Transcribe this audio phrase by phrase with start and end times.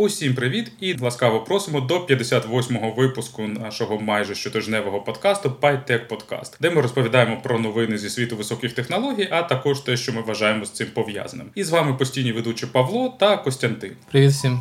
[0.00, 6.70] Усім привіт і ласкаво просимо до 58-го випуску нашого майже щотижневого подкасту PyTech Podcast, де
[6.70, 10.70] ми розповідаємо про новини зі світу високих технологій, а також те, що ми вважаємо з
[10.70, 11.46] цим пов'язаним.
[11.54, 13.92] І з вами постійні ведучі Павло та Костянтин.
[14.10, 14.60] Привіт всім.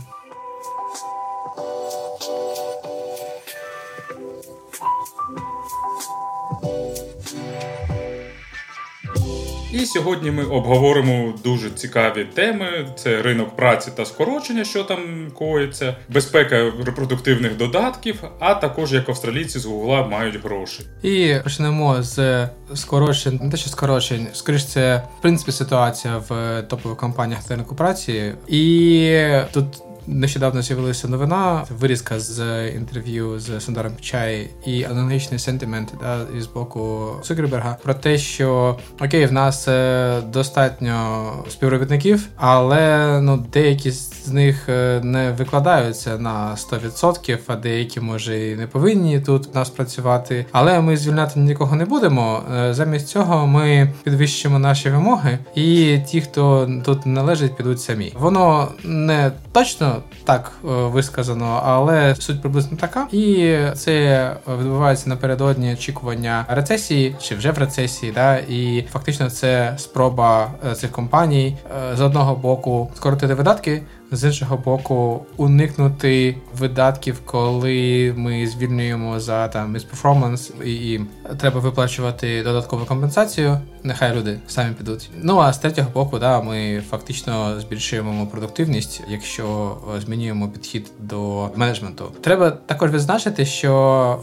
[9.82, 15.96] І сьогодні ми обговоримо дуже цікаві теми: це ринок праці та скорочення, що там коїться,
[16.10, 20.84] безпека репродуктивних додатків, а також як австралійці з Гугла мають гроші.
[21.04, 26.98] І почнемо з скорочень, не те, що скорочень, скоріш це в принципі ситуація в топових
[26.98, 29.12] компаніях та ринку праці, і
[29.52, 29.66] тут
[30.08, 37.12] Нещодавно з'явилася новина, вирізка з інтерв'ю з Сандаром Пічай і аналогічний сентимент да, із боку
[37.24, 44.70] Цукерберга про те, що окей, в нас е, достатньо співробітників, але ну деякі з них
[44.70, 50.46] е, не викладаються на 100%, а деякі може і не повинні тут у нас працювати.
[50.52, 52.44] Але ми звільняти нікого не будемо.
[52.56, 58.14] Е, замість цього ми підвищимо наші вимоги, і ті, хто тут належить, підуть самі.
[58.20, 63.08] Воно не точно так е, висказано, але суть приблизно така.
[63.12, 70.52] І це відбувається напередодні очікування рецесії, чи вже в рецесії, да, і фактично це спроба
[70.76, 71.58] цих компаній
[71.98, 79.74] з одного боку скоротити видатки з іншого боку, уникнути видатків, коли ми звільнюємо за там
[79.74, 81.02] перформанс і, і
[81.38, 83.60] треба виплачувати додаткову компенсацію.
[83.84, 85.10] Нехай люди самі підуть.
[85.22, 92.12] Ну а з третього боку, да, ми фактично збільшуємо продуктивність, якщо змінюємо підхід до менеджменту.
[92.22, 93.72] Треба також відзначити, що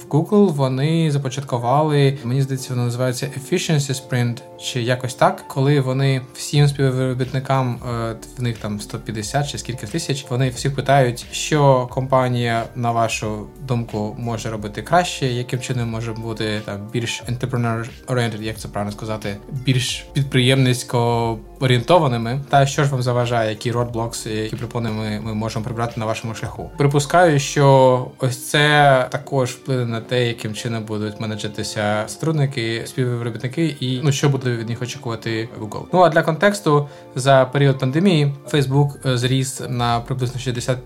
[0.05, 6.21] в Google вони започаткували, мені здається, воно називається Efficiency Sprint, чи якось так, коли вони
[6.35, 10.27] всім співробітникам е, в них там 150 чи скільки кілька тисяч.
[10.31, 16.61] Вони всі питають, що компанія, на вашу думку, може робити краще, яким чином може бути
[16.65, 22.41] там більш entrepreneur-oriented, як це правильно сказати, більш підприємницько орієнтованими.
[22.49, 26.35] Та що ж вам заважає, які roadblocks, які припони ми, ми можемо прибрати на вашому
[26.35, 26.71] шляху.
[26.79, 34.01] Припускаю, що ось це також вплине на те, яким чином будуть менеджитися сотрудники, співробітники, і
[34.03, 35.83] ну що буде від них очікувати Google.
[35.93, 40.79] Ну а для контексту за період пандемії Facebook е, зріс на приблизно 60%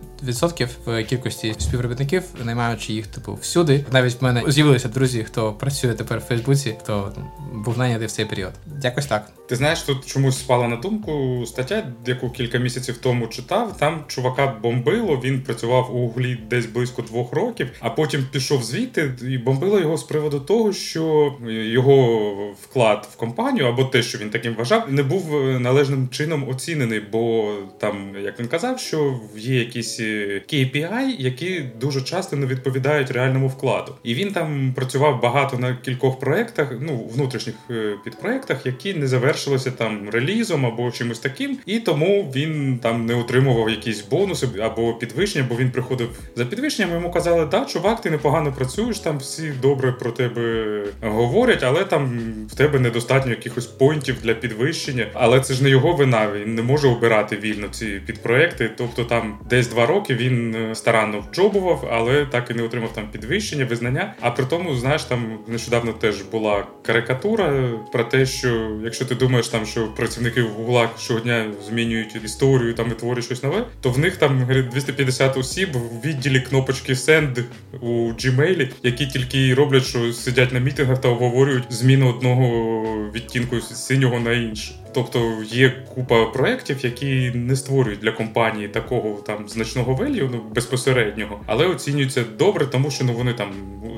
[0.86, 3.84] в кількості співробітників, наймаючи їх типу всюди.
[3.92, 7.12] Навіть в мене з'явилися друзі, хто працює тепер в Фейсбуці, хто
[7.52, 8.52] був найнятий в цей період.
[8.82, 9.30] Якось так.
[9.48, 13.76] Ти знаєш, тут чомусь спала на думку стаття, яку кілька місяців тому читав.
[13.76, 15.20] Там чувака бомбило.
[15.24, 19.96] Він працював у углі десь близько двох років, а потім пішов звідти і бомбило його
[19.96, 22.28] з приводу того, що його
[22.62, 27.54] вклад в компанію або те, що він таким вважав, не був належним чином оцінений, бо
[27.78, 30.00] там, як він казав, що є якісь
[30.52, 33.94] KPI, які дуже часто не відповідають реальному вкладу.
[34.02, 39.70] І він там працював багато на кількох проектах, ну внутрішніх е, підпроектах, які не завершилися
[39.70, 45.46] там релізом або чимось таким, і тому він там не отримував якісь бонуси або підвищення,
[45.48, 46.92] бо він приходив за підвищенням.
[46.92, 52.20] Йому казали, да, чувак, ти непогано працюєш, там всі добре про тебе говорять, але там
[52.48, 55.06] в тебе недостатньо якихось поінтів для підвищення.
[55.14, 56.28] Але це ж не його вина.
[56.34, 58.70] Він не може обирати вільно ці підпроекти.
[58.76, 63.08] Тобто там десь два роки він е, старанно вджобував, але так і не отримав там
[63.12, 64.14] підвищення, визнання.
[64.20, 69.48] А при тому, знаєш, там нещодавно теж була карикатура про те, що якщо ти думаєш
[69.48, 74.16] там, що працівники в гуглах щодня змінюють історію там і щось нове, то в них
[74.16, 77.42] там 250 осіб в відділі кнопочки Send
[77.80, 82.84] у Gmail, які тільки роблять, що сидять на мітингах та обговорюють зміну одного
[83.14, 84.76] відтінку синього на інший.
[84.98, 91.40] Тобто є купа проєктів, які не створюють для компанії такого там значного велію, ну безпосереднього,
[91.46, 93.52] але оцінюються добре, тому що ну вони там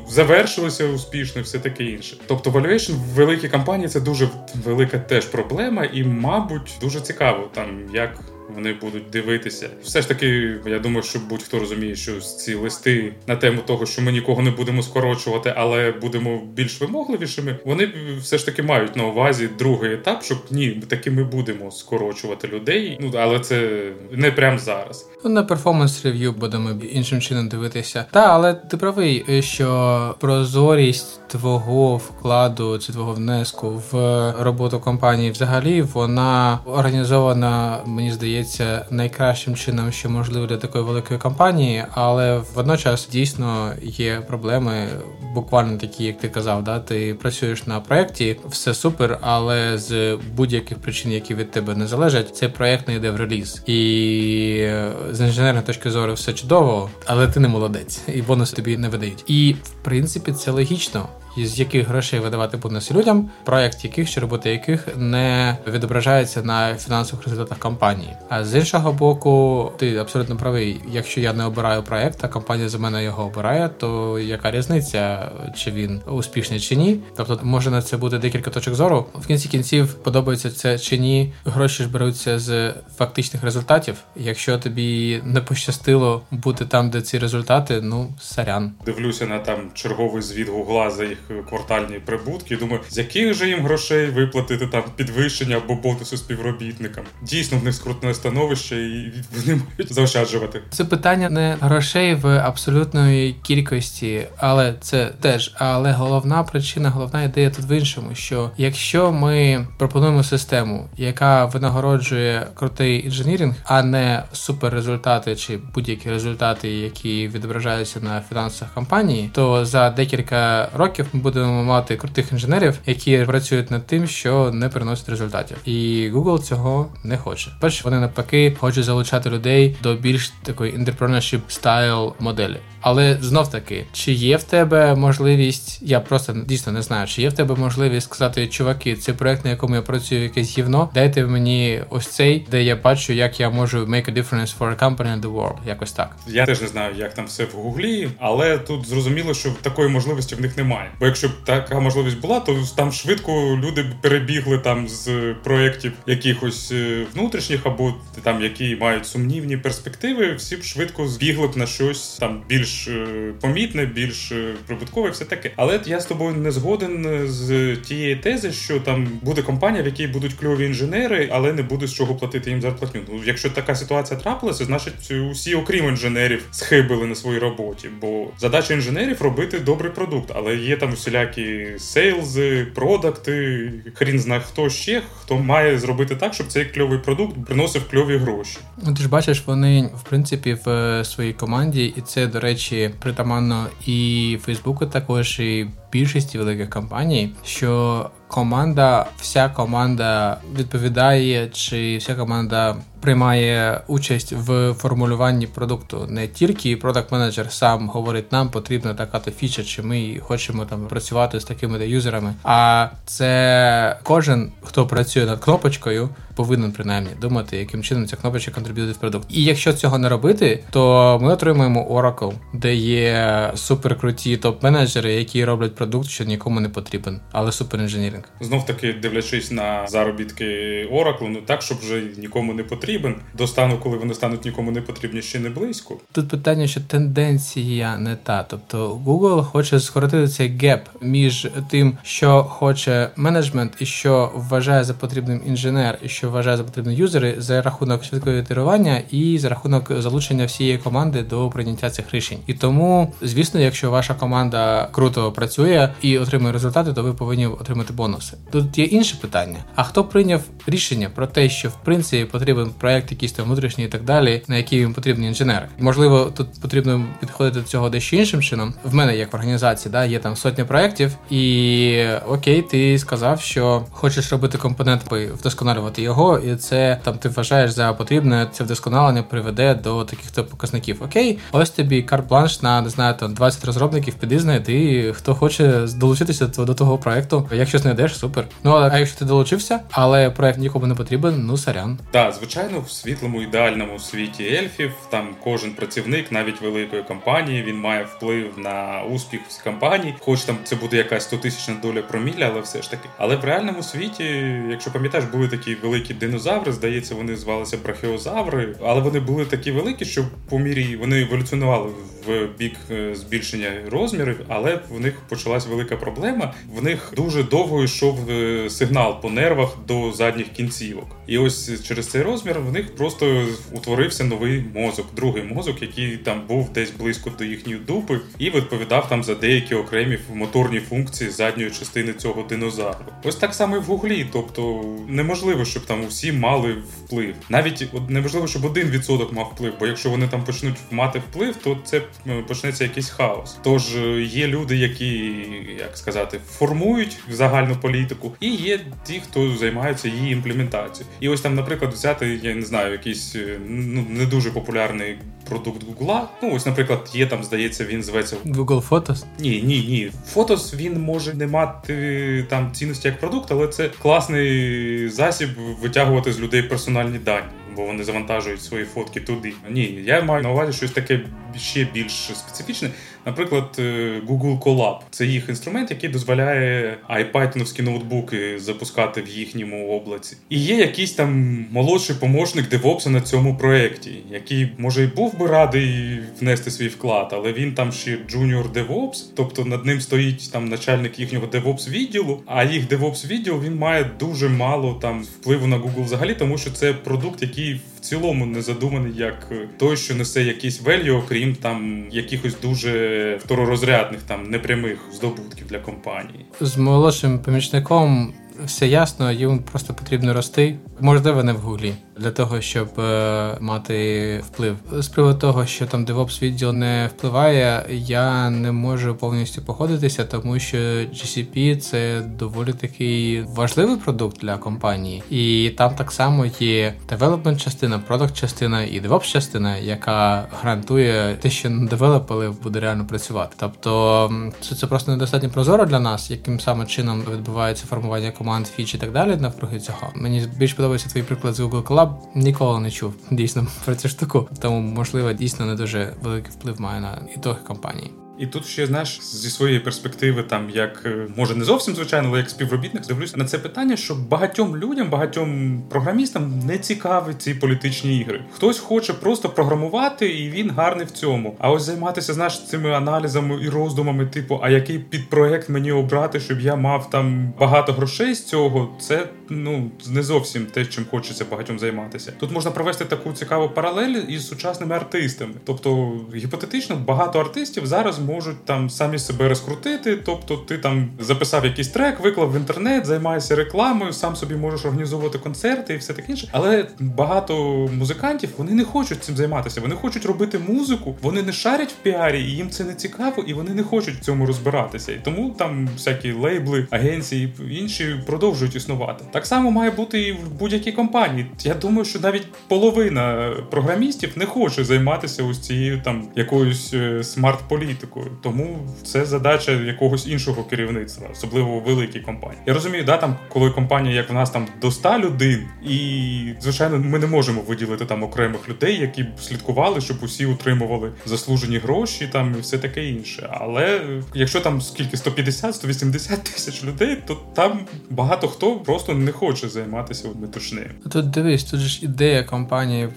[0.08, 2.16] завершилися успішно, і все таке інше.
[2.26, 4.28] Тобто, valuation в великій компанії це дуже
[4.64, 8.20] велика теж проблема, і, мабуть, дуже цікаво там як
[8.54, 9.70] вони будуть дивитися.
[9.82, 14.02] Все ж таки, я думаю, що будь-хто розуміє, що ці листи на тему того, що
[14.02, 17.56] ми нікого не будемо скорочувати, але будемо більш вимогливішими.
[17.64, 22.48] Вони все ж таки мають на увазі другий етап, щоб ні, таки ми будемо скорочувати
[22.48, 22.98] людей.
[23.00, 23.82] Ну але це
[24.12, 25.10] не прямо зараз.
[25.24, 28.06] Ну, на перформанс рев'ю будемо іншим чином дивитися.
[28.10, 33.94] Та, але ти правий, що прозорість твого вкладу чи твого внеску в
[34.40, 41.84] роботу компанії взагалі вона організована, мені здається, найкращим чином, що можливо для такої великої компанії,
[41.90, 44.88] але водночас дійсно є проблеми,
[45.34, 50.78] буквально такі, як ти казав, да, ти працюєш на проєкті, все супер, але з будь-яких
[50.78, 53.62] причин, які від тебе не залежать, цей проєкт не йде в реліз.
[53.66, 54.70] І
[55.10, 59.24] з інженерної точки зору все чудово, але ти не молодець, і бонуси тобі не видають.
[59.26, 64.50] І в принципі це логічно із яких грошей видавати бонуси людям, проект яких чи роботи
[64.50, 68.16] яких не відображається на фінансових результатах компанії.
[68.28, 70.80] А з іншого боку, ти абсолютно правий.
[70.92, 75.70] Якщо я не обираю проект, а компанія за мене його обирає, то яка різниця, чи
[75.70, 77.00] він успішний чи ні?
[77.16, 79.06] Тобто може на це бути декілька точок зору.
[79.14, 81.32] В кінці кінців подобається це чи ні.
[81.44, 83.94] Гроші ж беруться з фактичних результатів.
[84.16, 88.72] Якщо тобі не пощастило бути там, де ці результати, ну сорян.
[88.84, 91.18] Дивлюся на там черговий звіт гугла за їх
[91.48, 92.56] квартальні прибутки.
[92.56, 97.04] Думаю, з яких же їм грошей виплатити там підвищення або бонуси співробітникам.
[97.22, 100.62] Дійсно, в них скрутне становище, і вони мають заощаджувати.
[100.70, 105.54] Це питання не грошей в абсолютної кількості, але це теж.
[105.54, 112.46] Але головна причина, головна ідея тут в іншому: що якщо ми пропонуємо систему, яка винагороджує
[112.54, 119.90] крутий інженірінг, а не суперрезультати чи будь-які результати, які відображаються на фінансах компанії, то за
[119.90, 125.56] декілька років будемо мати крутих інженерів, які працюють над тим, що не приносять результатів.
[125.64, 127.50] І Google цього не хоче.
[127.60, 132.56] Перше, вони навпаки хочуть залучати людей до більш такої entrepreneurship стайл моделі.
[132.80, 137.28] Але знов таки, чи є в тебе можливість, я просто дійсно не знаю, чи є
[137.28, 141.82] в тебе можливість сказати, чуваки, це проект, на якому я працюю, якесь гівно, дайте мені
[141.90, 145.20] ось цей, де я бачу, як я можу make a difference for a company in
[145.20, 145.56] the world.
[145.66, 146.16] Якось так.
[146.26, 150.34] Я теж не знаю, як там все в гуглі, але тут зрозуміло, що такої можливості
[150.34, 150.90] в них немає.
[151.00, 155.92] Бо якщо б така можливість була, то там швидко люди б перебігли там з проєктів
[156.06, 161.66] якихось е, внутрішніх або там які мають сумнівні перспективи, всі б швидко збігли б на
[161.66, 163.06] щось там більш е,
[163.40, 165.50] помітне, більш е, прибуткове, все таке.
[165.56, 170.06] Але я з тобою не згоден з тієї тези, що там буде компанія, в якій
[170.06, 173.00] будуть кльові інженери, але не буде з чого платити їм зарплатню.
[173.08, 177.88] Ну, якщо така ситуація трапилася, значить усі, окрім інженерів, схибили на своїй роботі.
[178.00, 184.70] Бо задача інженерів робити добрий продукт, але є там усілякі сейлзи, продакти, хрін знає хто
[184.70, 188.58] ще, хто має зробити так, щоб цей кльовий продукт приносив кльові гроші.
[188.82, 192.90] Ну ти ж бачиш, вони в принципі в е, своїй команді, і це, до речі,
[193.02, 202.14] притаманно і Фейсбуку, також і більшості великих компаній, що команда, вся команда відповідає, чи вся
[202.14, 206.06] команда приймає участь в формулюванні продукту.
[206.08, 210.86] Не тільки продакт менеджер сам говорить, нам потрібна така то фіча, чи ми хочемо там
[210.86, 212.34] працювати з такими юзерами.
[212.44, 216.08] А це кожен, хто працює над кнопочкою,
[216.40, 219.26] повинен принаймні думати, яким чином ця кнопочка контриб'ютить в продукт.
[219.30, 225.74] І якщо цього не робити, то ми отримуємо Oracle, де є суперкруті топ-менеджери, які роблять
[225.74, 228.24] продукт, що нікому не потрібен, але суперінженіринг.
[228.40, 230.44] Знов таки дивлячись на заробітки
[230.92, 233.14] Oracle, ну так, щоб вже нікому не потрібен.
[233.38, 235.96] До стану, коли вони стануть нікому не потрібні, ще не близько.
[236.12, 238.42] Тут питання, що тенденція не та.
[238.42, 244.94] Тобто Google хоче скоротити цей геп між тим, що хоче менеджмент, і що вважає за
[244.94, 249.92] потрібним інженер, і що вважає за потрібним юзери за рахунок швидкого ітерування і за рахунок
[249.98, 252.38] залучення всієї команди до прийняття цих рішень.
[252.46, 257.92] І тому, звісно, якщо ваша команда круто працює і отримує результати, то ви повинні отримати
[257.92, 258.36] бонуси.
[258.50, 263.10] Тут є інше питання: а хто прийняв рішення про те, що в принципі потрібен проект,
[263.10, 265.68] якийсь там внутрішній і так далі, на який їм потрібні інженери?
[265.78, 268.74] Можливо, тут потрібно підходити до цього дещо іншим чином.
[268.84, 273.82] В мене як в організації, да, є там сотні проєктів, і окей, ти сказав, що
[273.90, 279.74] хочеш робити компонент, вдосконалювати його, і це там ти вважаєш за потрібне, це вдосконалення приведе
[279.74, 281.02] до таких то показників.
[281.02, 286.46] Окей, ось тобі карт-бланш на не знаю, там 20 розробників, піди знайди, хто хоче долучитися
[286.46, 287.48] до того проекту.
[287.52, 288.44] Якщо знайдеш, супер.
[288.64, 291.98] Ну а якщо ти долучився, але проект нікому не потрібен, ну сорян.
[292.10, 298.04] Так, звичайно, в світлому ідеальному світі ельфів там кожен працівник, навіть великої компанії, він має
[298.04, 300.14] вплив на успіх компанії.
[300.20, 303.08] Хоч там це буде якась 100 тисячна доля проміля, але все ж таки.
[303.18, 304.24] Але в реальному світі,
[304.70, 306.72] якщо пам'ятаєш, були такі великі великі динозаври.
[306.72, 311.90] Здається, вони звалися брахіозаври, але вони були такі великі, що по мірі вони еволюціонували
[312.26, 316.54] в бік е, збільшення розмірів, але в них почалась велика проблема.
[316.74, 321.06] В них дуже довго йшов е, сигнал по нервах до задніх кінцівок.
[321.26, 326.42] І ось через цей розмір в них просто утворився новий мозок, другий мозок, який там
[326.48, 331.70] був десь близько до їхньої дупи, і відповідав там за деякі окремі моторні функції задньої
[331.70, 333.04] частини цього динозавру.
[333.24, 337.34] Ось так само і в гуглі, тобто неможливо, щоб там усі мали вплив.
[337.48, 341.78] Навіть неможливо, щоб один відсоток мав вплив, бо якщо вони там почнуть мати вплив, то
[341.84, 342.02] це
[342.48, 343.56] почнеться якийсь хаос.
[343.62, 345.32] Тож е, є люди, які
[345.78, 351.14] як сказати, формують загальну політику, і є ті, хто займаються її імплементацією.
[351.20, 355.18] І ось там, наприклад, взяти, я не знаю, якийсь е, ну не дуже популярний
[355.48, 356.28] продукт Гугла.
[356.42, 359.24] Ну ось, наприклад, є там, здається, він зветься Google Photos?
[359.38, 360.10] Ні, ні, ні.
[360.26, 365.48] Фотос він може не мати там цінності як продукт, але це класний засіб
[365.82, 369.52] витягувати з людей персональні дані бо вони завантажують свої фотки туди.
[369.70, 371.20] Ні, я маю на увазі щось таке
[371.56, 372.90] ще більш специфічне.
[373.26, 373.82] Наприклад, е,
[374.28, 374.98] Google Colab.
[375.10, 380.36] Це їх інструмент, який дозволяє iPython ноутбуки запускати в їхньому облаці.
[380.48, 385.46] І є якийсь там молодший помощник девопса на цьому проєкті, який може і був би
[385.46, 390.68] радий внести свій вклад, але він там ще junior DevOps, тобто над ним стоїть там
[390.68, 395.76] начальник їхнього DevOps відділу, а їх DevOps відділ він має дуже мало там впливу на
[395.76, 400.42] Google взагалі, тому що це продукт, який в цілому не задуманий як той, що несе
[400.42, 406.46] якісь велью, окрім там якихось дуже второрозрядних там непрямих здобутків для компанії.
[406.60, 408.34] З молодшим помічником
[408.64, 410.78] все ясно, йому просто потрібно рости.
[411.00, 414.76] Можливо, не в гуглі для того, щоб е, мати вплив.
[414.92, 420.58] З приводу того, що там DevOps відділ не впливає, я не можу повністю походитися, тому
[420.58, 427.56] що GCP це доволі такий важливий продукт для компанії, і там так само є development
[427.56, 433.56] частина, продакт частина і DevOps частина, яка гарантує те, що девелопили буде реально працювати.
[433.60, 434.30] Тобто
[434.60, 438.98] це, це просто недостатньо прозоро для нас, яким саме чином відбувається формування команд, фіч і
[438.98, 440.10] так далі навкруги цього.
[440.14, 444.48] Мені більш подобається твій приклад з Google Collab, ніколи не чув дійсно про цю штуку.
[444.60, 448.10] Тому, можливо, дійсно не дуже великий вплив має на ітоги компанії.
[448.40, 452.38] І тут ще знаєш зі своєї перспективи, там як е, може не зовсім звичайно, але
[452.38, 458.18] як співробітник дивлюся на це питання, що багатьом людям, багатьом програмістам не цікаві ці політичні
[458.18, 458.44] ігри.
[458.52, 461.56] Хтось хоче просто програмувати, і він гарний в цьому.
[461.58, 466.60] А ось займатися знаєш, цими аналізами і роздумами, типу, а який підпроект мені обрати, щоб
[466.60, 471.78] я мав там багато грошей з цього, це ну не зовсім те, чим хочеться багатьом
[471.78, 472.32] займатися.
[472.38, 475.52] Тут можна провести таку цікаву паралель із сучасними артистами.
[475.64, 480.16] Тобто, гіпотетично, багато артистів зараз можуть там самі себе розкрутити.
[480.16, 485.38] Тобто, ти там записав якийсь трек, виклав в інтернет, займаєшся рекламою, сам собі можеш організовувати
[485.38, 486.48] концерти і все таке інше.
[486.52, 487.54] Але багато
[487.98, 489.80] музикантів вони не хочуть цим займатися.
[489.80, 493.54] Вони хочуть робити музику, вони не шарять в піарі, і їм це не цікаво, і
[493.54, 495.12] вони не хочуть в цьому розбиратися.
[495.12, 499.24] І тому там всякі лейбли, агенції і інші продовжують існувати.
[499.30, 501.46] Так само має бути і в будь-якій компанії.
[501.64, 508.26] Я думаю, що навіть половина програмістів не хоче займатися ось цією там якоюсь е, смарт-політикою.
[508.42, 512.62] Тому це задача якогось іншого керівництва, особливо великій компанії.
[512.66, 516.98] Я розумію, да, там, коли компанія, як в нас там до 100 людей, і звичайно,
[516.98, 522.28] ми не можемо виділити там окремих людей, які б слідкували, щоб усі утримували заслужені гроші,
[522.32, 523.48] там і все таке інше.
[523.52, 524.00] Але
[524.34, 527.80] якщо там скільки 150-180 тисяч людей, то там
[528.10, 530.90] багато хто просто не хоче займатися метушнею.
[531.12, 533.08] Тут дивись, тут ж ідея компанії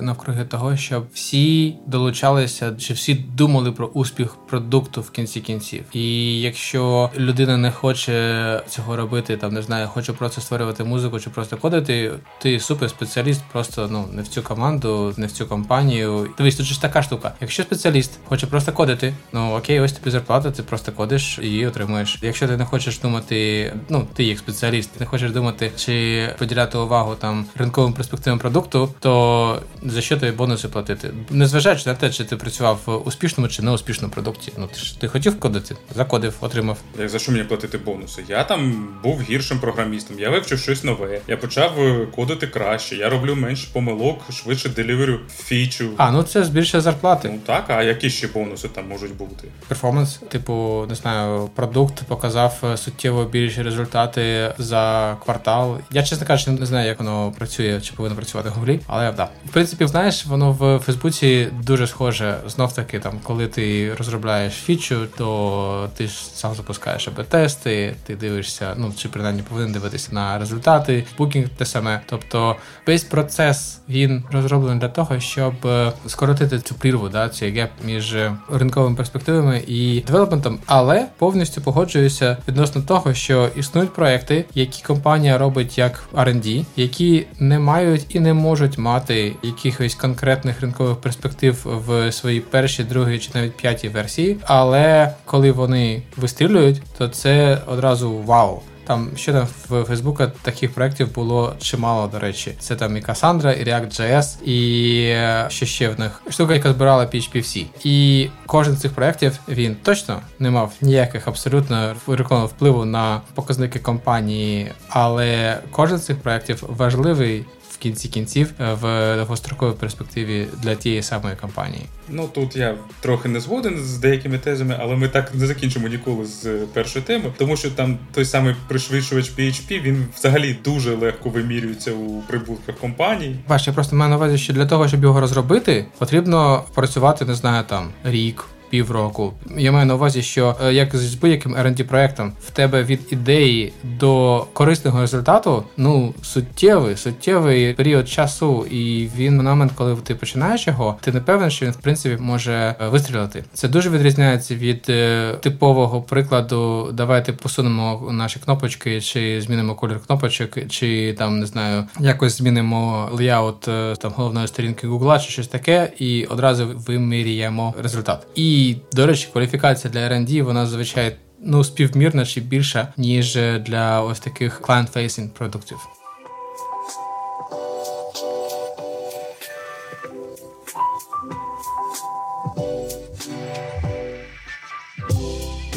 [0.00, 5.84] навкруги того, щоб всі долучалися, чи всі думали про успіх продукту в кінці кінців.
[5.92, 11.30] І якщо людина не хоче цього робити, там не знаю, хоче просто створювати музику чи
[11.30, 12.12] просто кодити,
[12.42, 16.28] ти супер спеціаліст, просто ну не в цю команду, не в цю компанію.
[16.38, 17.34] Дивись, тут ж така штука.
[17.40, 22.18] Якщо спеціаліст хоче просто кодити, ну окей, ось тобі зарплата, ти просто кодиш і отримуєш.
[22.22, 27.14] Якщо ти не хочеш думати, ну ти як спеціаліст, не хочеш думати чи поділяти увагу
[27.14, 31.10] там ринковим перспективам продукту, то за що тобі бонуси платити?
[31.30, 34.52] Незважаючи на те, чи ти працював в успішному чи неуспішному продукті.
[34.58, 36.78] Ну ти ж ти хотів кодити, закодив, отримав.
[36.98, 38.24] Як за що мені платити бонуси?
[38.28, 41.20] Я там був гіршим програмістом, я вивчив щось нове.
[41.28, 45.90] Я почав е, кодити краще, я роблю менше помилок, швидше деліверю фічу.
[45.96, 47.28] А, ну це збільшує зарплати.
[47.32, 49.48] Ну так, а які ще бонуси там можуть бути?
[49.68, 55.78] Перформанс, типу, не знаю, продукт показав суттєво більші результати за квартал полтора.
[55.90, 59.28] Я чесно кажучи, не знаю, як воно працює чи повинно працювати в гуглі, але да.
[59.46, 62.38] В принципі, знаєш, воно в Фейсбуці дуже схоже.
[62.46, 68.16] Знов таки, там, коли ти розробляєш фічу, то ти ж сам запускаєш AB тести, ти
[68.16, 72.00] дивишся, ну чи принаймні повинен дивитися на результати, Booking те саме.
[72.06, 77.70] Тобто весь процес він розроблений для того, щоб е, скоротити цю прірву, да, цей gap
[77.84, 78.16] між
[78.52, 84.82] ринковими перспективами і девелопментом, але повністю погоджуюся відносно того, що існують проекти, які
[85.18, 91.66] компанія робить як R&D, які не мають і не можуть мати якихось конкретних ринкових перспектив
[91.86, 94.36] в своїй першій, другій чи навіть п'ятій версії.
[94.44, 98.60] Але коли вони вистрілюють, то це одразу вау.
[98.88, 102.54] Там ще там в Фейсбука таких проєктів було чимало, до речі.
[102.58, 107.04] Це там і Cassandra, і React.js, і е, що ще в них штука, яка збирала
[107.04, 107.66] PHP всі.
[107.84, 113.78] І кожен з цих проєктів він точно не мав ніяких абсолютно рекламного впливу на показники
[113.78, 117.44] компанії, але кожен з цих проєктів важливий
[117.78, 121.82] в кінці кінців е, в довгостроковій перспективі для тієї самої компанії.
[122.08, 126.26] Ну тут я трохи не згоден з деякими тезами, але ми так не закінчимо ніколи
[126.26, 131.92] з першої теми, тому що там той самий пришвидшувач PHP, він взагалі дуже легко вимірюється
[131.92, 133.36] у прибутках компаній.
[133.48, 137.34] Бач, я просто маю на увазі, що для того, щоб його розробити, потрібно працювати, не
[137.34, 139.32] знаю, там рік півроку.
[139.56, 143.72] Я маю на увазі, що е, як з будь-яким rd проектом в тебе від ідеї
[143.82, 150.96] до корисного результату ну суттєвий, суттєвий період часу, і він момент, коли ти починаєш його,
[151.00, 153.44] ти не певен, що він в принципі може е, вистрілити.
[153.52, 156.90] Це дуже відрізняється від е, типового прикладу.
[156.92, 163.60] Давайте посунемо наші кнопочки, чи змінимо колір кнопочок, чи там не знаю, якось змінимо леяут
[163.98, 168.26] там головної сторінки Google, чи щось таке, і одразу виміряємо результат.
[168.34, 174.02] І і, до речі, кваліфікація для R&D, вона зазвичай ну співмірна чи більша, ніж для
[174.02, 175.97] ось таких client-facing продуктів.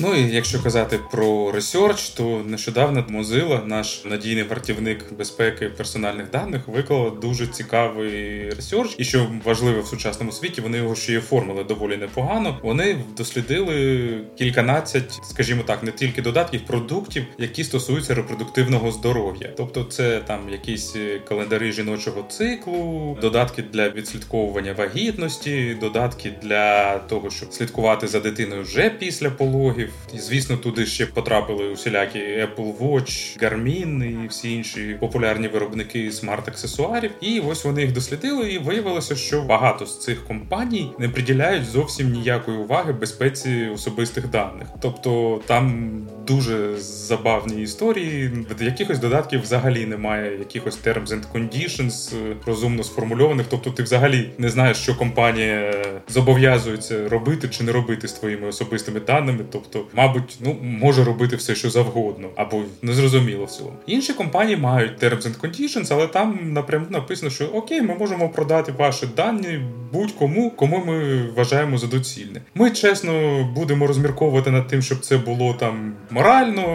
[0.02, 6.68] Ну і якщо казати про research, то нещодавно Mozilla, наш надійний вартівник безпеки персональних даних,
[6.68, 8.96] виклала дуже цікавий research.
[8.98, 12.60] І що важливо в сучасному світі, вони його ще й оформили доволі непогано.
[12.64, 19.50] Вони дослідили кільканадцять, скажімо так, не тільки додатків, продуктів, які стосуються репродуктивного здоров'я.
[19.58, 20.96] Тобто, це там якісь
[21.28, 28.90] календарі жіночого циклу, додатки для відслідковування вагітності, додатки для того, щоб слідкувати за дитиною вже
[28.90, 29.91] після пологів.
[30.16, 37.10] І, звісно, туди ще потрапили усілякі Apple Watch, Garmin і всі інші популярні виробники смарт-аксесуарів.
[37.22, 42.12] І ось вони їх дослідили, і виявилося, що багато з цих компаній не приділяють зовсім
[42.12, 44.68] ніякої уваги безпеці особистих даних.
[44.82, 45.92] Тобто там
[46.28, 48.32] дуже забавні історії.
[48.60, 53.46] Якихось додатків взагалі немає якихось terms and conditions розумно сформульованих.
[53.50, 59.00] Тобто, ти взагалі не знаєш, що компанія зобов'язується робити чи не робити з твоїми особистими
[59.00, 59.40] даними.
[59.94, 63.76] Мабуть, ну може робити все, що завгодно, або незрозуміло в цілому.
[63.88, 68.72] Інші компанії мають terms and conditions, але там напряму написано, що окей, ми можемо продати
[68.72, 69.60] ваші дані
[69.94, 72.42] будь-кому, кому ми вважаємо за доцільне.
[72.56, 76.66] Ми чесно будемо розмірковувати над тим, щоб це було там морально,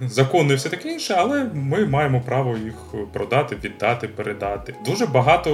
[0.00, 2.74] законно і все таке інше, але ми маємо право їх
[3.12, 4.74] продати, віддати, передати.
[4.86, 5.50] Дуже багато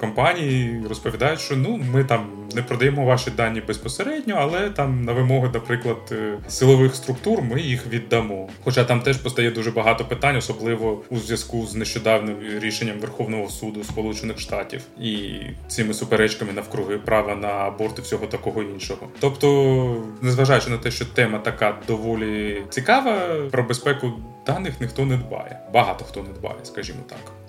[0.00, 5.50] компаній розповідають, що ну ми там не продаємо ваші дані безпосередньо, але там на вимоги,
[5.54, 8.48] наприклад, е, силових структур ми їх віддамо.
[8.64, 13.84] Хоча там теж постає дуже багато питань, особливо у зв'язку з нещодавним рішенням Верховного суду
[13.84, 19.08] Сполучених Штатів і цими суперечками навкруги права на аборт і всього такого іншого.
[19.20, 23.20] Тобто, незважаючи на те, що тема така доволі цікава,
[23.50, 24.12] про безпеку
[24.46, 25.58] даних ніхто не дбає.
[25.72, 27.41] Багато хто не дбає, скажімо так.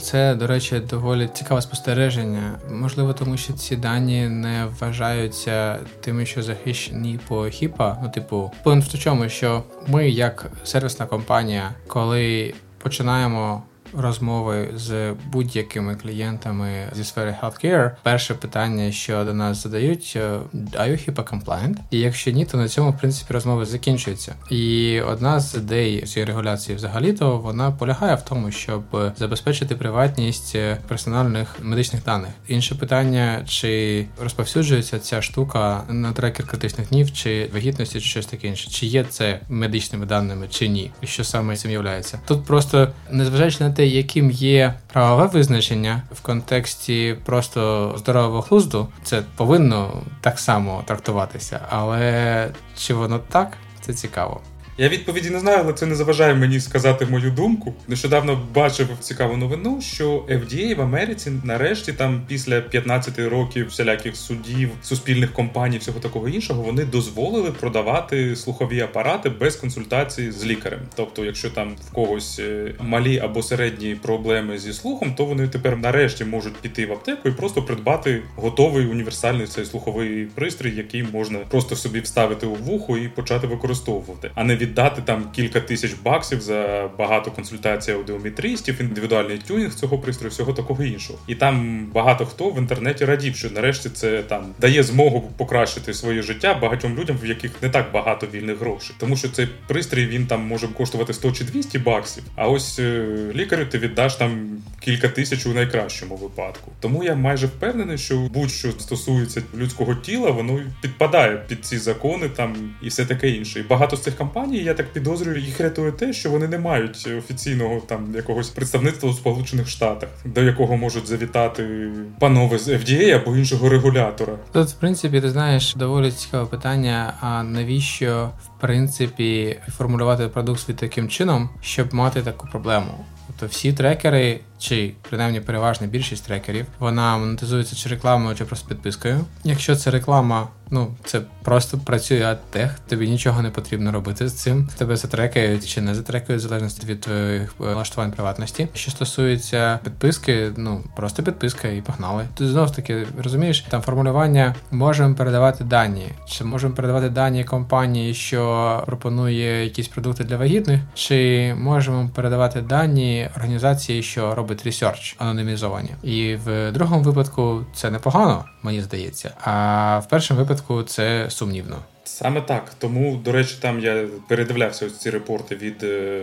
[0.00, 2.58] Це, до речі, доволі цікаве спостереження.
[2.70, 7.98] Можливо, тому що ці дані не вважаються тими, що захищені по хіпа.
[8.02, 13.62] Ну, типу, point в чому, що ми, як сервісна компанія, коли починаємо
[13.96, 20.90] розмови з будь-якими клієнтами зі сфери healthcare, перше питання, що до нас задають, е, are
[20.90, 21.76] you HIPAA compliant?
[21.90, 24.34] І якщо ні, то на цьому в принципі розмови закінчуються.
[24.50, 28.82] І одна з ідей цієї регуляції, взагалі, то вона полягає в тому, щоб
[29.16, 30.56] забезпечити приватність
[30.88, 32.30] персональних медичних даних.
[32.48, 38.48] Інше питання, чи розповсюджується ця штука на трекер критичних днів, чи вагітності, чи щось таке
[38.48, 42.20] інше, чи є це медичними даними, чи ні, і що саме цим являється.
[42.26, 49.22] Тут просто незважаючи на те, яким є правове визначення в контексті просто здорового глузду, це
[49.36, 53.52] повинно так само трактуватися, але чи воно так?
[53.80, 54.40] Це цікаво.
[54.78, 57.74] Я відповіді не знаю, але це не заважає мені сказати мою думку.
[57.88, 64.70] Нещодавно бачив цікаву новину, що FDA в Америці нарешті там після 15 років всіляких судів,
[64.82, 70.80] суспільних компаній, всього такого іншого, вони дозволили продавати слухові апарати без консультації з лікарем.
[70.94, 75.76] Тобто, якщо там в когось е, малі або середні проблеми зі слухом, то вони тепер
[75.76, 81.38] нарешті можуть піти в аптеку і просто придбати готовий універсальний цей слуховий пристрій, який можна
[81.38, 86.40] просто собі вставити у вухо і почати використовувати, а не віддати там кілька тисяч баксів
[86.40, 91.18] за багато консультацій аудіометристів, індивідуальний тюнінг цього пристрою, всього такого іншого.
[91.26, 96.22] І там багато хто в інтернеті радів, що нарешті це там дає змогу покращити своє
[96.22, 100.26] життя багатьом людям, в яких не так багато вільних грошей, тому що цей пристрій він
[100.26, 102.24] там може коштувати 100 чи 200 баксів.
[102.36, 104.48] А ось е, лікарю ти віддаш там
[104.80, 106.72] кілька тисяч у найкращому випадку.
[106.80, 112.74] Тому я майже впевнений, що будь-що стосується людського тіла, воно підпадає під ці закони там
[112.82, 113.60] і все таке інше.
[113.60, 117.08] І багато з цих компаній, я так підозрюю, їх рятує те, що вони не мають
[117.18, 121.88] офіційного там якогось представництва у Сполучених Штатах, до якого можуть завітати
[122.20, 124.32] панове з FDA або іншого регулятора.
[124.52, 127.14] Тут, в принципі, ти знаєш, доволі цікаве питання.
[127.20, 133.04] А навіщо в принципі формулювати продукт свій таким чином, щоб мати таку проблему?
[133.26, 139.24] Тобто всі трекери чи принаймні переважна більшість трекерів, вона монетизується чи рекламою, чи просто підпискою.
[139.44, 144.68] Якщо це реклама, ну це просто працює адтех, тобі нічого не потрібно робити з цим.
[144.78, 148.68] Тебе затрекають чи не затрекають, в залежності від твоїх е, налаштувань приватності.
[148.74, 152.24] Що стосується підписки, ну просто підписка і погнали.
[152.34, 158.82] Ти знов таки розумієш, там формулювання можемо передавати дані, чи можемо передавати дані компанії, що
[158.86, 165.90] пропонує якісь продукти для вагітних, чи можемо передавати дані організації, що робить research анонімізовані.
[166.02, 169.34] І в другому випадку це непогано, мені здається.
[169.40, 171.76] А в першому випадку це сумнівно.
[172.08, 172.74] Саме так.
[172.78, 175.82] Тому, до речі, там я передивлявся ось ці репорти від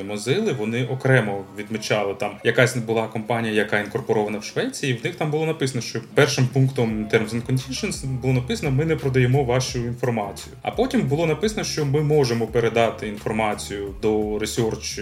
[0.09, 4.93] Mozilla, е, Вони окремо відмічали там якась була компанія, яка інкорпорована в Швеції.
[4.93, 8.85] і В них там було написано, що першим пунктом Terms and Conditions було написано: ми
[8.85, 10.55] не продаємо вашу інформацію.
[10.61, 14.99] А потім було написано, що ми можемо передати інформацію до research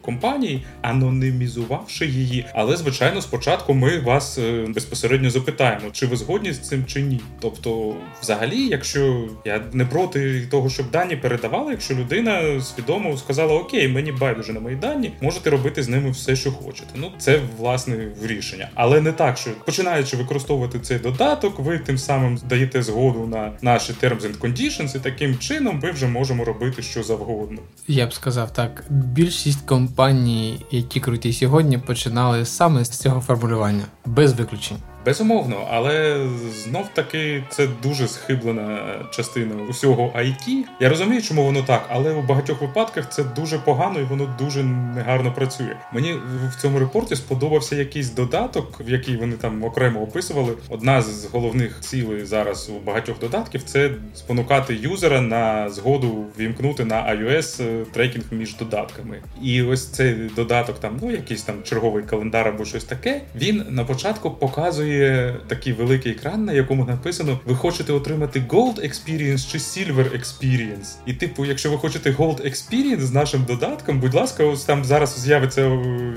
[0.00, 2.46] компаній, анонімізувавши її.
[2.54, 7.20] Але звичайно, спочатку ми вас е, безпосередньо запитаємо, чи ви згодні з цим чи ні.
[7.40, 13.54] Тобто, взагалі, якщо я не про проти того, щоб дані передавали, якщо людина свідомо сказала
[13.54, 16.88] Окей, мені байдуже на мої дані, можете робити з ними все, що хочете.
[16.94, 22.38] Ну це власне рішення, але не так, що починаючи використовувати цей додаток, ви тим самим
[22.48, 27.02] даєте згоду на наші terms and conditions, і таким чином ми вже можемо робити що
[27.02, 27.58] завгодно.
[27.88, 34.32] Я б сказав так: більшість компаній, які круті сьогодні, починали саме з цього формулювання без
[34.32, 34.78] виключень.
[35.08, 36.26] Безумовно, але
[36.64, 38.78] знов таки це дуже схиблена
[39.10, 40.64] частина усього IT.
[40.80, 44.64] Я розумію, чому воно так, але у багатьох випадках це дуже погано і воно дуже
[44.64, 45.76] негарно працює.
[45.92, 46.14] Мені
[46.48, 50.52] в цьому репорті сподобався якийсь додаток, в який вони там окремо описували.
[50.68, 56.94] Одна з головних цілей зараз у багатьох додатків це спонукати юзера на згоду вімкнути на
[56.94, 59.18] iOS е, трекінг між додатками.
[59.42, 63.20] І ось цей додаток, там ну якийсь там черговий календар або щось таке.
[63.34, 64.97] Він на початку показує
[65.46, 70.96] такий великий екран, на якому написано: ви хочете отримати Gold Experience чи Silver Experience.
[71.06, 75.20] І, типу, якщо ви хочете Gold Experience з нашим додатком, будь ласка, ось там зараз
[75.20, 75.68] з'явиться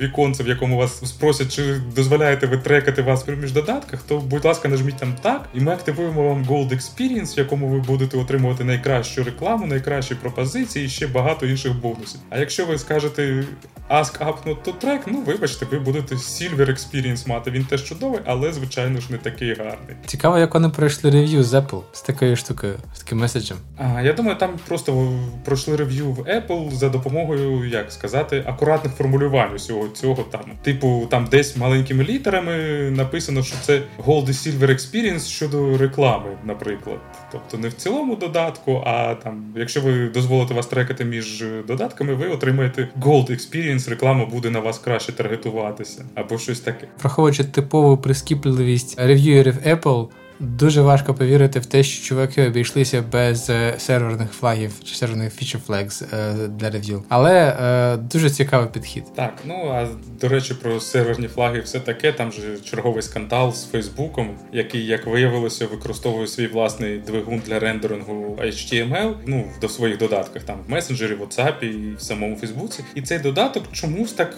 [0.02, 4.70] віконце, в якому вас спросять, чи дозволяєте ви трекати вас між додатках, то, будь ласка,
[4.70, 9.24] нажміть там так, і ми активуємо вам Gold Experience, в якому ви будете отримувати найкращу
[9.24, 12.20] рекламу, найкращі пропозиції і ще багато інших бонусів.
[12.30, 13.44] А якщо ви скажете
[13.90, 17.52] Ask Up Not to Track, ну вибачте, ви будете Silver Experience мати.
[17.52, 19.96] Він теж чудовий, але звичайно ж не такий гарний.
[20.06, 23.58] Цікаво, як вони пройшли рев'ю з Apple з такою штукою, з таким меседжем.
[23.78, 25.14] А я думаю, там просто
[25.46, 30.42] пройшли рев'ю в Apple за допомогою, як сказати, акуратних формулювань усього цього там.
[30.64, 32.54] Типу, там десь маленькими літерами
[32.92, 37.00] написано, що це Gold і Silver Experience щодо реклами, наприклад.
[37.32, 42.28] Тобто не в цілому додатку, а там, якщо ви дозволите вас трекати між додатками, ви
[42.28, 46.88] отримаєте Gold Experience, реклама буде на вас краще таргетуватися, або щось таке.
[47.02, 50.08] Враховуючи типову прискіпливість рев'юєрів Apple
[50.42, 55.34] Дуже важко повірити в те, що чуваки обійшлися без е, серверних флагів чи серверних
[55.68, 57.04] flags е, для рев'ю.
[57.10, 59.04] Але е, дуже цікавий підхід.
[59.16, 59.88] Так, ну а
[60.22, 62.12] до речі, про серверні флаги, все таке.
[62.12, 68.38] Там же черговий скандал з Фейсбуком, який, як виявилося, використовує свій власний двигун для рендерингу
[68.42, 72.84] HTML, ну до своїх додатках там в месенджері, WhatsApp і в самому Фейсбуці.
[72.96, 74.36] І цей додаток чомусь так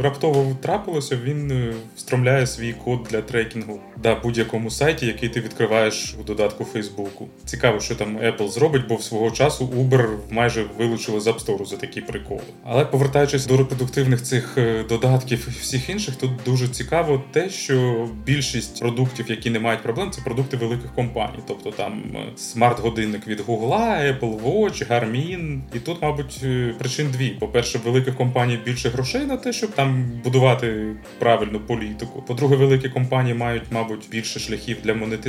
[0.00, 1.18] раптово трапилося.
[1.24, 7.28] Він встромляє свій код для трекінгу на будь-якому сайті, який ти відкриваєш у додатку Фейсбуку.
[7.44, 11.66] Цікаво, що там Apple зробить, бо в свого часу Uber майже вилучили з App Store
[11.66, 12.40] за такі приколи.
[12.64, 18.08] Але повертаючись до репродуктивних цих е, додатків і всіх інших, тут дуже цікаво те, що
[18.26, 21.38] більшість продуктів, які не мають проблем, це продукти великих компаній.
[21.48, 25.60] Тобто там е, смарт-годинник від Google, Apple Watch, Garmin.
[25.74, 30.20] І тут, мабуть, е, причин дві: по-перше, великих компаній більше грошей на те, щоб там
[30.24, 32.22] будувати правильну політику.
[32.22, 35.21] По-друге, великі компанії мають, мабуть, більше шляхів для монетизації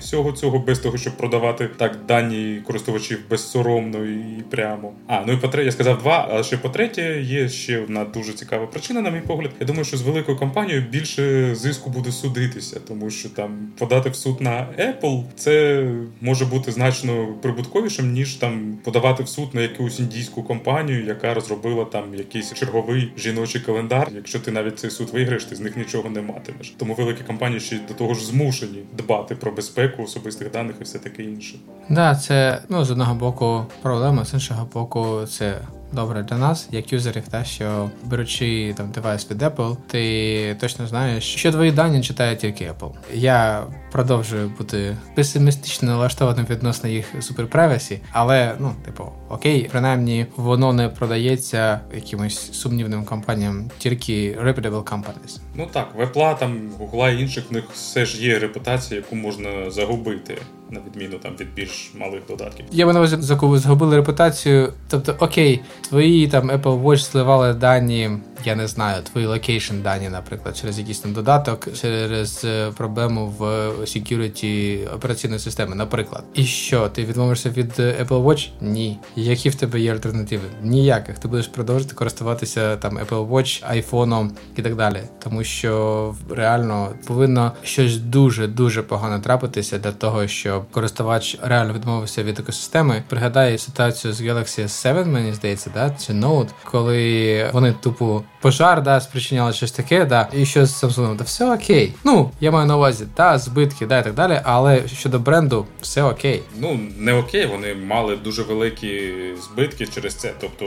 [0.00, 4.92] всього цього, без того, щоб продавати так дані користувачів безсоромно і прямо.
[5.06, 6.28] А ну і по третє, я сказав два.
[6.32, 9.50] А ще по третє, є ще одна дуже цікава причина, на мій погляд.
[9.60, 14.16] Я думаю, що з великою компанією більше зиску буде судитися, тому що там подати в
[14.16, 15.84] суд на Apple це
[16.20, 21.84] може бути значно прибутковішим, ніж там подавати в суд на якусь індійську компанію, яка розробила
[21.84, 24.08] там якийсь черговий жіночий календар.
[24.14, 26.74] Якщо ти навіть цей суд виграєш, ти з них нічого не матимеш.
[26.76, 30.98] Тому великі компанії ще до того ж змушені дбати про безпеку особистих даних і все
[30.98, 31.56] таке інше.
[31.88, 35.58] Да, це ну з одного боку проблема, з іншого боку, це
[35.92, 41.24] добре для нас, як юзерів, та що беручи там девайс від Apple, ти точно знаєш,
[41.24, 42.92] що твої дані читає тільки Apple.
[43.14, 50.88] Я продовжую бути песимістично налаштованим відносно їх суперпревесі, але ну, типу, окей, принаймні воно не
[50.88, 55.40] продається якимось сумнівним компаніям, тільки reputable companies.
[55.54, 59.70] Ну так, в Apple, там, Google інших в них все ж є репутація, яку можна
[59.70, 60.38] загубити
[60.70, 62.66] на відміну там від більш малих додатків.
[62.70, 63.16] Я маю на увазі
[63.58, 64.72] згубили репутацію.
[64.88, 68.10] Тобто, окей, твої там Apple Watch сливали дані,
[68.44, 73.44] я не знаю, твої location дані, наприклад, через якийсь там додаток, через е, проблему в
[73.80, 76.24] security операційної системи, наприклад.
[76.34, 78.48] І що, ти відмовишся від Apple Watch?
[78.60, 78.98] Ні.
[79.16, 80.42] Які в тебе є альтернативи?
[80.62, 81.18] Ніяких.
[81.18, 85.00] Ти будеш продовжувати користуватися там Apple Watch, айфоном і так далі.
[85.18, 92.22] Тому що реально повинно щось дуже дуже погано трапитися для того, щоб користувач реально відмовився
[92.22, 93.02] від екосистеми.
[93.08, 99.00] Пригадаю ситуацію з Galaxy S7, мені здається, да, чи Note, коли вони тупо пожар, да,
[99.00, 101.92] спричиняли щось таке, да, і що з Samsung, да все окей.
[102.04, 106.02] Ну, я маю на увазі, да, збитки, да, і так далі, але щодо бренду, все
[106.02, 106.42] окей.
[106.58, 110.32] Ну, не окей, вони мали дуже великі збитки через це.
[110.40, 110.66] Тобто,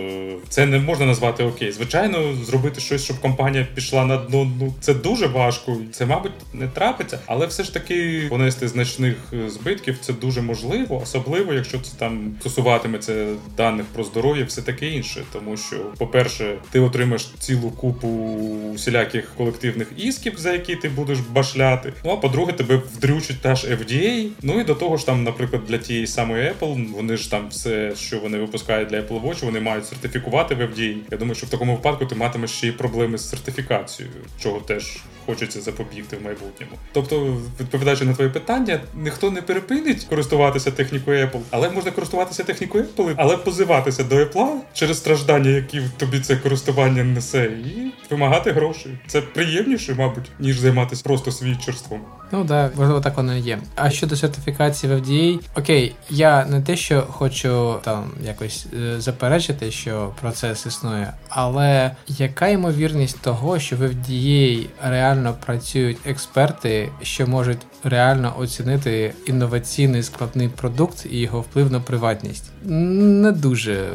[0.49, 1.71] це не можна назвати окей.
[1.71, 5.77] Звичайно, зробити щось, щоб компанія пішла на дно, ну це дуже важко.
[5.91, 9.15] Це, мабуть, не трапиться, але все ж таки понести значних
[9.47, 15.23] збитків це дуже можливо, особливо, якщо це там стосуватиметься даних про здоров'я, все таке інше.
[15.33, 18.29] Тому що, по-перше, ти отримаєш цілу купу
[18.75, 21.93] всіляких колективних ісків, за які ти будеш башляти.
[22.05, 24.29] Ну а по-друге, тебе вдрючить та ж FDA.
[24.41, 27.95] Ну і до того ж, там, наприклад, для тієї самої Apple, вони ж там все,
[27.95, 30.95] що вони випускають для Apple Watch, вони мають сертифікувати в FDA.
[31.11, 34.97] Я думаю, що в такому випадку ти матимеш ще й проблеми з сертифікацією, чого теж
[35.25, 36.71] хочеться запобігти в майбутньому.
[36.91, 42.83] Тобто, відповідаючи на твоє питання, ніхто не перепинить користуватися технікою Apple, але можна користуватися технікою
[42.83, 48.97] Apple, але позиватися до Apple через страждання, які тобі це користування несе, і вимагати грошей.
[49.07, 52.01] Це приємніше, мабуть, ніж займатися просто свідчерством.
[52.31, 53.59] Ну да, можливо, так воно є.
[53.75, 59.71] А щодо сертифікації в FDA, окей, я не те, що хочу там якось е, заперечити,
[59.71, 67.61] що процес існує, але яка ймовірність того, що в FDA реально працюють експерти, що можуть
[67.83, 72.51] реально оцінити інноваційний складний продукт і його вплив на приватність?
[72.63, 73.87] Не дуже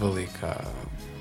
[0.00, 0.56] велика.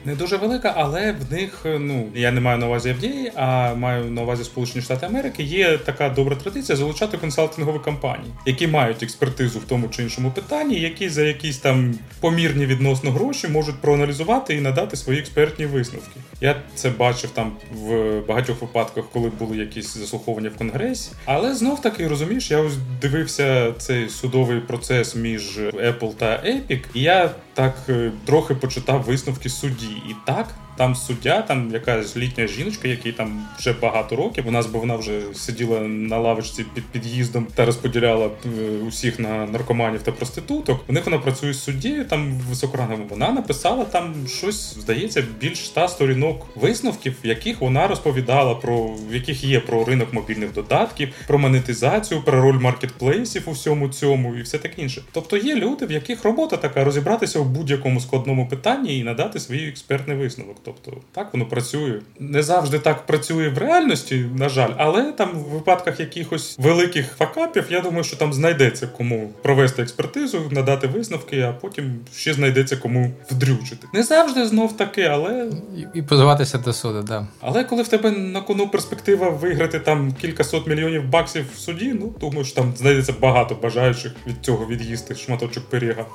[0.06, 4.06] Не дуже велика, але в них, ну я не маю на увазі FDA, а маю
[4.06, 5.44] на увазі Сполучені Штати Америки.
[5.44, 10.80] Є така добра традиція залучати консалтингові компанії, які мають експертизу в тому чи іншому питанні,
[10.80, 16.20] які за якісь там помірні відносно гроші можуть проаналізувати і надати свої експертні висновки.
[16.42, 21.12] Я це бачив там в багатьох випадках, коли були якісь заслуховування в конгресі.
[21.26, 27.02] Але знов таки розумієш, я ось дивився цей судовий процес між Apple та Epic, і
[27.02, 29.88] я так е, трохи почитав висновки судді.
[29.88, 34.48] І так там суддя, там якась літня жіночка, якій там вже багато років.
[34.48, 38.50] У нас бо вона вже сиділа на лавочці під під'їздом та розподіляла е,
[38.88, 40.84] усіх на наркоманів та проституток.
[40.90, 43.04] У них вона працює з суддєю, там високорангово.
[43.10, 49.14] Вона написала там щось, здається, більш ста сторінок висновків, в яких вона розповідала про в
[49.14, 54.42] яких є про ринок мобільних додатків, про монетизацію, про роль маркетплейсів у всьому цьому і
[54.42, 55.02] все таке інше.
[55.12, 59.68] Тобто є люди, в яких робота така розібратися в будь-якому складному питанні і надати свій
[59.68, 60.63] експертний висновок.
[60.66, 62.00] Тобто так воно працює.
[62.20, 67.66] Не завжди так працює в реальності, на жаль, але там в випадках якихось великих факапів,
[67.70, 73.14] я думаю, що там знайдеться кому провести експертизу, надати висновки, а потім ще знайдеться кому
[73.32, 73.88] вдрючити.
[73.94, 77.28] Не завжди знов таки, але і, і позиватися до суду, да.
[77.42, 82.14] Але коли в тебе на кону перспектива виграти там кількасот мільйонів баксів в суді, ну
[82.20, 86.06] думаю, що там знайдеться багато бажаючих від цього від'їсти шматочок пиріга.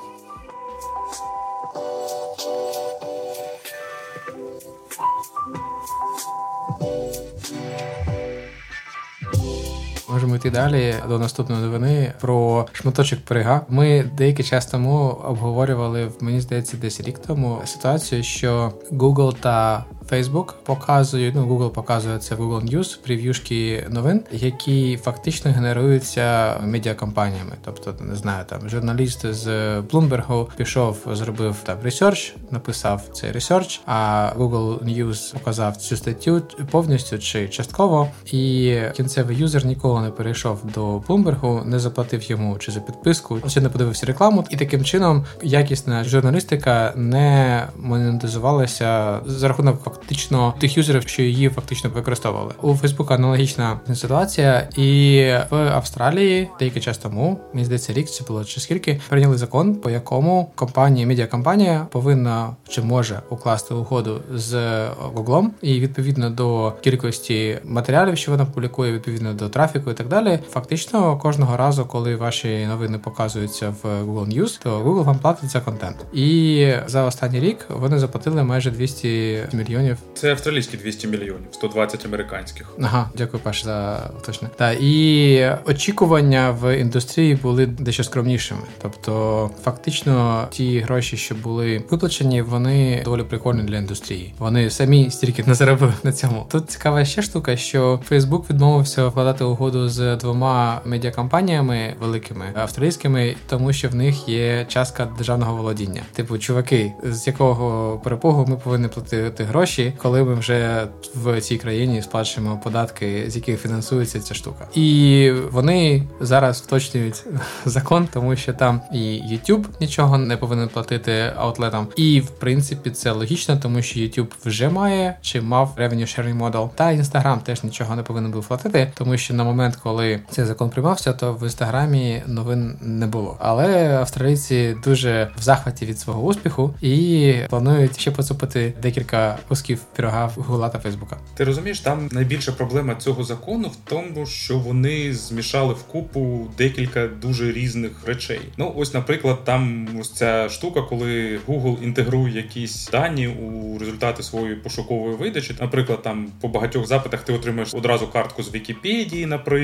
[10.11, 13.61] Можемо йти далі до наступної новини про шматочок пирига.
[13.69, 20.53] Ми деякий час тому обговорювали мені здається, десь рік тому ситуацію, що Google та Facebook
[20.63, 27.51] показує, ну Google показує це в Google News, прев'юшки новин, які фактично генеруються медіакомпаніями.
[27.65, 29.47] Тобто, не знаю, там журналіст з
[29.79, 36.41] Bloomberg пішов, зробив там research, написав цей research, а Google News показав цю статтю
[36.71, 42.71] повністю чи частково, і кінцевий юзер ніколи не перейшов до Bloomberg, не заплатив йому чи
[42.71, 49.83] за підписку, чи не подивився рекламу, і таким чином якісна журналістика не монетизувалася за рахунок
[49.83, 52.53] фактично тих юзерів, що її фактично використовували.
[52.61, 58.45] У Фейсбука аналогічна ситуація, і в Австралії деякий час тому мені здається, рік це було
[58.45, 64.69] чи скільки прийняли закон, по якому компанія медіакомпанія повинна чи може укласти угоду з
[65.15, 70.39] Гуглом, і відповідно до кількості матеріалів, що вона публікує, відповідно до трафіку і так далі.
[70.49, 75.59] Фактично, кожного разу, коли ваші новини показуються в Google News, то Google вам платить за
[75.59, 75.97] контент.
[76.13, 79.97] І за останній рік вони заплатили майже 200 мільйонів.
[80.13, 82.73] Це австралійські 200 мільйонів, 120 американських.
[82.81, 84.49] Ага, дякую, Паш, за точне.
[84.55, 88.61] Та і очікування в індустрії були дещо скромнішими.
[88.81, 94.33] Тобто, фактично, ті гроші, що були виплачені, вони доволі прикольні для індустрії.
[94.39, 96.45] Вони самі стільки не заробили на цьому.
[96.51, 103.73] Тут цікава ще штука, що Facebook відмовився вкладати угоду з двома медіакомпаніями великими австралійськими, тому
[103.73, 106.01] що в них є частка державного володіння.
[106.13, 112.01] Типу, чуваки, з якого перепогу ми повинні платити гроші, коли ми вже в цій країні
[112.01, 114.67] сплачуємо податки, з яких фінансується ця штука.
[114.73, 117.23] І вони зараз вточнюють
[117.65, 121.87] закон, тому що там і YouTube нічого не повинен платити аутлетам.
[121.95, 126.69] І в принципі це логічно, тому що YouTube вже має чи мав revenue sharing model,
[126.75, 130.69] та Instagram теж нічого не повинен був платити, тому що на момент, коли цей закон
[130.69, 133.37] приймався, то в інстаграмі новин не було.
[133.39, 140.31] Але австралійці дуже в захваті від свого успіху і планують ще поцупити декілька кусків пірога
[140.35, 141.17] Гугла та Фейсбука.
[141.35, 147.07] Ти розумієш, там найбільша проблема цього закону в тому, що вони змішали в купу декілька
[147.07, 148.41] дуже різних речей.
[148.57, 154.55] Ну, ось, наприклад, там ось ця штука, коли Google інтегрує якісь дані у результати своєї
[154.55, 155.55] пошукової видачі.
[155.59, 159.58] Наприклад, там по багатьох запитах ти отримаєш одразу картку з Вікіпедії, наприклад,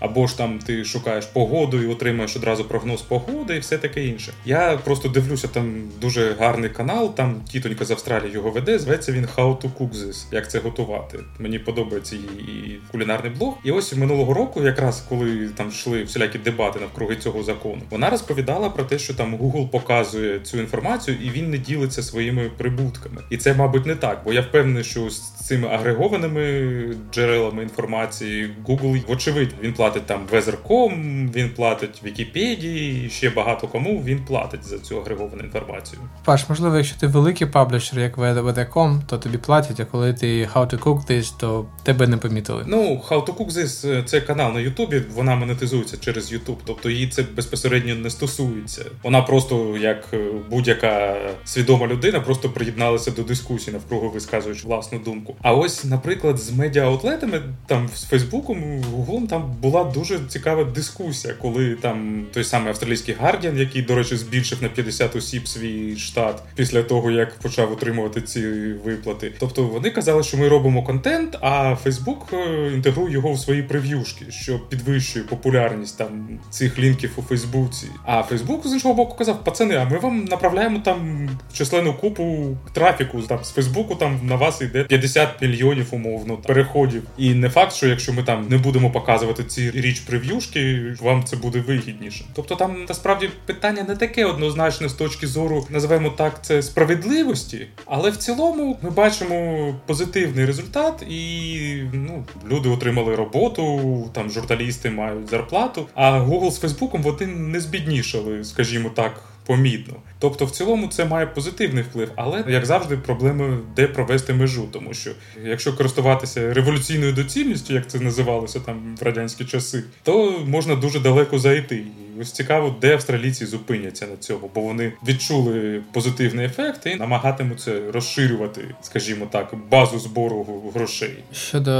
[0.00, 4.32] або ж там ти шукаєш погоду і отримаєш одразу прогноз погоди, і все таке інше.
[4.44, 7.14] Я просто дивлюся, там дуже гарний канал.
[7.14, 8.78] Там тітонька з Австралії його веде.
[8.78, 11.18] Зветься він How to cook this, як це готувати.
[11.38, 13.58] Мені подобається її кулінарний блог.
[13.64, 18.70] І ось минулого року, якраз коли там йшли всілякі дебати навкруги цього закону, вона розповідала
[18.70, 23.22] про те, що там Google показує цю інформацію і він не ділиться своїми прибутками.
[23.30, 29.06] І це, мабуть, не так, бо я впевнений, що з цими агрегованими джерелами інформації Google,
[29.06, 34.98] вочевидь, він платить там Weather.com, він платить Вікіпедії, ще багато кому він платить за цю
[34.98, 36.02] агреговану інформацію.
[36.24, 40.70] Паш, можливо, якщо ти великий паблішер, як VD.com, то тобі платять, а коли ти How
[40.70, 42.64] to Cook This, то тебе не помітили.
[42.66, 47.08] Ну, How to Cook This– це канал на Ютубі, вона монетизується через Ютуб, тобто її
[47.08, 48.84] це безпосередньо не стосується.
[49.02, 55.36] Вона просто, як е, будь-яка свідома людина, просто приєдналася до дискусії навкруги, висказуючи власну думку.
[55.42, 58.82] А ось, наприклад, з медіа-аутлетами, там з Фейсбуком,
[59.20, 64.16] Гуглом, там була дуже цікава дискусія, коли там той самий австралійський Гардіан, який, до речі,
[64.16, 68.48] збільшив на 50 осіб свій штат після того, як почав отримувати ці
[68.84, 69.32] виплати.
[69.38, 72.34] Тобто вони казали, що ми робимо контент, а Фейсбук
[72.74, 77.86] інтегрує його в свої прев'юшки, що підвищує популярність там цих лінків у Фейсбуці.
[78.04, 83.22] А Фейсбук з іншого боку казав: пацани, а ми вам направляємо там численну купу трафіку.
[83.22, 87.02] Там з Фейсбуку там на вас йде 50 мільйонів умовно переходів.
[87.18, 89.09] І не факт, що якщо ми там не будемо показувати
[89.48, 92.24] ці річ прев'юшки, вам це буде вигідніше.
[92.34, 98.10] Тобто там насправді питання не таке однозначне з точки зору, називаємо так, це справедливості, але
[98.10, 105.86] в цілому ми бачимо позитивний результат, і ну, люди отримали роботу, там журналісти мають зарплату.
[105.94, 109.94] А Google з Фейсбуком вони не збіднішали, скажімо так помітно.
[110.18, 114.94] Тобто, в цілому це має позитивний вплив, але як завжди, проблеми де провести межу, тому
[114.94, 115.10] що
[115.44, 121.38] якщо користуватися революційною доцільністю, як це називалося там в радянські часи, то можна дуже далеко
[121.38, 121.76] зайти.
[121.76, 127.72] І ось цікаво, де австралійці зупиняться на цьому, бо вони відчули позитивний ефект і намагатимуться
[127.92, 131.18] розширювати, скажімо так, базу збору грошей.
[131.32, 131.70] Щодо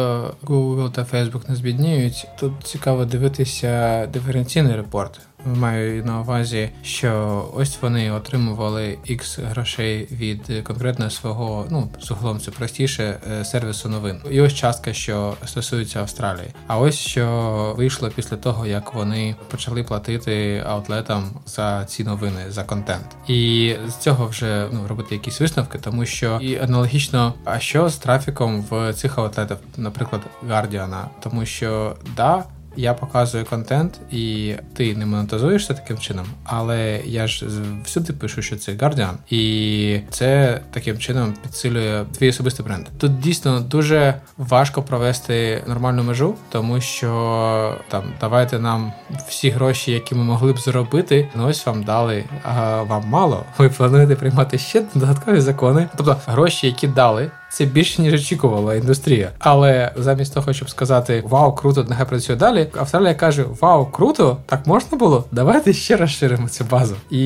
[0.43, 5.21] Google та Facebook не збідніють, тут цікаво дивитися диференційний репорт.
[5.45, 12.51] Маю на увазі, що ось вони отримували X грошей від конкретно свого, ну загалом це
[12.51, 14.21] простіше е, сервісу новин.
[14.31, 16.49] І ось частка, що стосується Австралії.
[16.67, 22.65] А ось що вийшло після того, як вони почали платити аутлетам за ці новини за
[22.65, 27.89] контент, і з цього вже ну робити якісь висновки, тому що і аналогічно, а що
[27.89, 32.45] з трафіком в цих аутлетах, наприклад, Guardian, тому що да
[32.77, 37.47] я показую контент, і ти не монетизуєшся таким чином, але я ж
[37.85, 42.87] всюди пишу, що це Guardian, і це таким чином підсилює твій особистий бренд.
[42.99, 48.93] Тут дійсно дуже важко провести нормальну межу, тому що там давайте нам
[49.29, 53.45] всі гроші, які ми могли б заробити, ну ось вам дали, а вам мало.
[53.59, 59.31] Ви плануєте приймати ще додаткові закони, тобто гроші, які дали це більше ніж очікувала індустрія.
[59.39, 62.69] Але замість того, щоб сказати Вау, круто, нехай працює далі.
[62.77, 65.25] Австралія каже: Вау, круто, так можна було?
[65.33, 66.97] Давайте ще розширимо цю базу.
[67.11, 67.25] І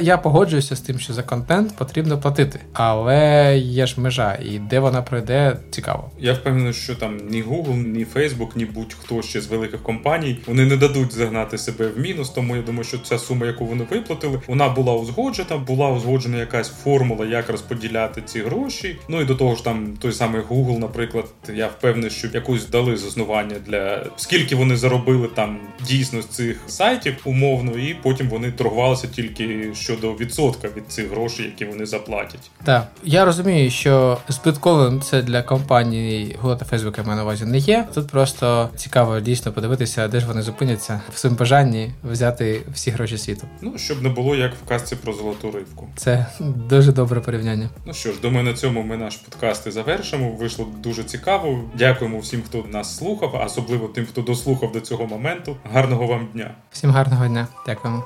[0.00, 4.80] я погоджуюся з тим, що за контент потрібно платити, але є ж межа, і де
[4.80, 6.10] вона пройде, цікаво.
[6.18, 10.64] Я впевнений, що там ні Google, ні Facebook, ні будь-хто ще з великих компаній вони
[10.64, 12.30] не дадуть загнати себе в мінус.
[12.30, 16.68] Тому я думаю, що ця сума, яку вони виплатили, вона була узгоджена, була узгоджена якась
[16.68, 18.98] формула, як розподіляти ці гроші.
[19.08, 22.96] Ну і до того ж там той самий Google, наприклад, я впевнений, що якусь дали
[22.96, 29.06] заснування для скільки вони заробили там дійсно з цих сайтів умовно, і потім вони торгувалися
[29.06, 32.50] тільки щодо відсотка від цих грошей, які вони заплатять.
[32.64, 37.44] Так, я розумію, що збитковим це для компаній Google та Facebook, я маю на увазі
[37.44, 37.88] не є.
[37.94, 43.18] Тут просто цікаво дійсно подивитися, де ж вони зупиняться в своєму бажанні взяти всі гроші
[43.18, 43.46] світу.
[43.62, 45.88] Ну щоб не було як в казці про золоту рибку.
[45.96, 46.26] Це
[46.68, 47.68] дуже добре порівняння.
[47.86, 50.30] Ну що ж, думаю, на цьому ми наш подкаст подкасти завершимо.
[50.30, 51.58] Вийшло дуже цікаво.
[51.74, 55.56] Дякуємо всім, хто нас слухав, а особливо тим, хто дослухав до цього моменту.
[55.72, 56.54] Гарного вам дня!
[56.70, 58.04] Всім гарного дня, дякуємо.